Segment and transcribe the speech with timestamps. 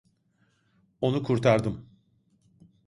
[1.01, 1.87] Onu kurtardım.